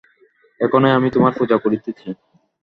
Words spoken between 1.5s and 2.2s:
করিতেছি।